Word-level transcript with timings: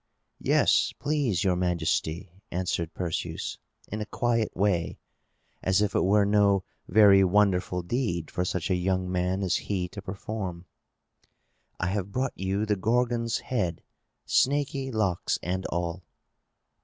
"Yes, 0.39 0.95
please 0.97 1.43
Your 1.43 1.55
Majesty," 1.55 2.31
answered 2.49 2.91
Perseus, 2.95 3.59
in 3.87 4.01
a 4.01 4.07
quiet 4.07 4.49
way, 4.57 4.97
as 5.61 5.79
if 5.79 5.93
it 5.93 6.03
were 6.03 6.25
no 6.25 6.63
very 6.87 7.23
wonderful 7.23 7.83
deed 7.83 8.31
for 8.31 8.43
such 8.43 8.71
a 8.71 8.75
young 8.75 9.11
man 9.11 9.43
as 9.43 9.57
he 9.57 9.87
to 9.89 10.01
perform. 10.01 10.65
"I 11.79 11.85
have 11.89 12.11
brought 12.11 12.33
you 12.35 12.65
the 12.65 12.75
Gorgon's 12.75 13.37
head, 13.41 13.83
snaky 14.25 14.89
locks 14.91 15.37
and 15.43 15.67
all!" 15.67 16.03